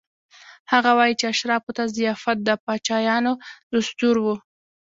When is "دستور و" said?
3.73-4.25